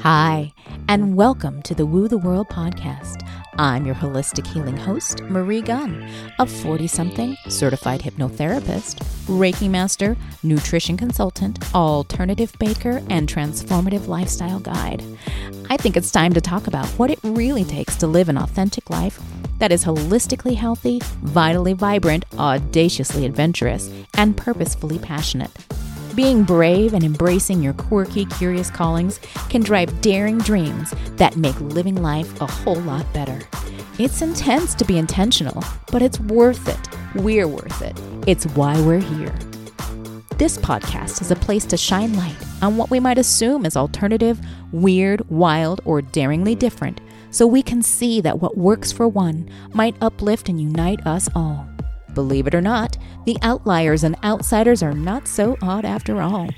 [0.00, 0.52] Hi,
[0.88, 3.26] and welcome to the Woo the World podcast.
[3.58, 6.06] I'm your holistic healing host, Marie Gunn,
[6.38, 8.96] a 40 something certified hypnotherapist,
[9.26, 15.02] Reiki master, nutrition consultant, alternative baker, and transformative lifestyle guide.
[15.70, 18.90] I think it's time to talk about what it really takes to live an authentic
[18.90, 19.20] life
[19.58, 25.50] that is holistically healthy, vitally vibrant, audaciously adventurous, and purposefully passionate.
[26.16, 29.20] Being brave and embracing your quirky, curious callings
[29.50, 33.38] can drive daring dreams that make living life a whole lot better.
[33.98, 35.62] It's intense to be intentional,
[35.92, 37.22] but it's worth it.
[37.22, 38.00] We're worth it.
[38.26, 39.34] It's why we're here.
[40.38, 44.40] This podcast is a place to shine light on what we might assume is alternative,
[44.72, 46.98] weird, wild, or daringly different,
[47.30, 51.68] so we can see that what works for one might uplift and unite us all.
[52.16, 56.48] Believe it or not, the outliers and outsiders are not so odd after all.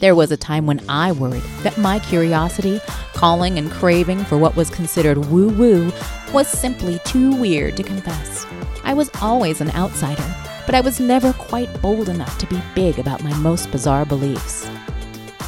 [0.00, 2.80] There was a time when I worried that my curiosity,
[3.14, 5.92] calling, and craving for what was considered woo woo
[6.32, 8.46] was simply too weird to confess.
[8.84, 13.00] I was always an outsider, but I was never quite bold enough to be big
[13.00, 14.70] about my most bizarre beliefs.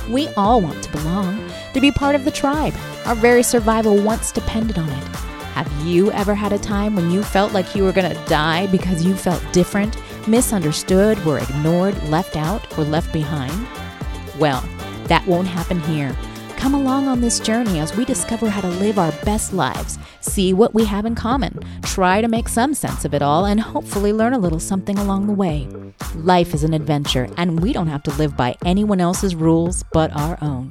[0.08, 2.74] We all want to belong, to be part of the tribe.
[3.06, 5.29] Our very survival once depended on it.
[5.60, 8.66] Have you ever had a time when you felt like you were going to die
[8.68, 9.94] because you felt different,
[10.26, 13.52] misunderstood, were ignored, left out, or left behind?
[14.38, 14.66] Well,
[15.08, 16.16] that won't happen here.
[16.56, 20.54] Come along on this journey as we discover how to live our best lives, see
[20.54, 24.14] what we have in common, try to make some sense of it all, and hopefully
[24.14, 25.68] learn a little something along the way.
[26.14, 30.10] Life is an adventure, and we don't have to live by anyone else's rules but
[30.16, 30.70] our own.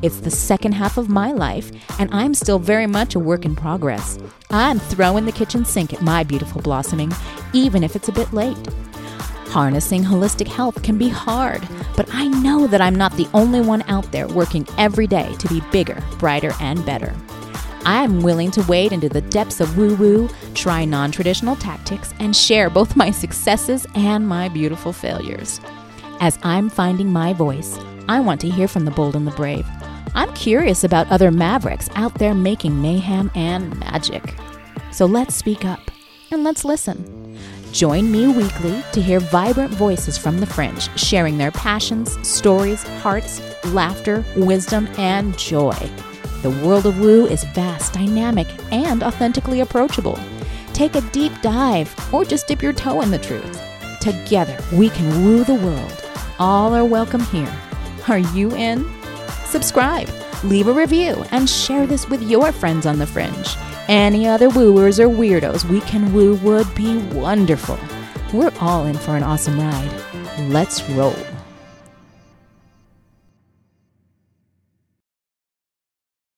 [0.00, 3.56] It's the second half of my life, and I'm still very much a work in
[3.56, 4.18] progress.
[4.50, 7.12] I'm throwing the kitchen sink at my beautiful blossoming,
[7.52, 8.56] even if it's a bit late.
[9.48, 13.82] Harnessing holistic health can be hard, but I know that I'm not the only one
[13.88, 17.12] out there working every day to be bigger, brighter, and better.
[17.84, 22.36] I'm willing to wade into the depths of woo woo, try non traditional tactics, and
[22.36, 25.60] share both my successes and my beautiful failures.
[26.20, 29.66] As I'm finding my voice, I want to hear from the bold and the brave.
[30.18, 34.34] I'm curious about other mavericks out there making mayhem and magic.
[34.90, 35.92] So let's speak up
[36.32, 37.38] and let's listen.
[37.70, 43.40] Join me weekly to hear vibrant voices from the fringe sharing their passions, stories, hearts,
[43.66, 45.88] laughter, wisdom, and joy.
[46.42, 50.18] The world of woo is vast, dynamic, and authentically approachable.
[50.72, 53.62] Take a deep dive or just dip your toe in the truth.
[54.00, 56.04] Together, we can woo the world.
[56.40, 57.56] All are welcome here.
[58.08, 58.97] Are you in?
[59.48, 60.10] Subscribe,
[60.44, 63.56] leave a review, and share this with your friends on the fringe.
[63.88, 67.78] Any other wooers or weirdos we can woo would be wonderful.
[68.34, 70.04] We're all in for an awesome ride.
[70.50, 71.16] Let's roll.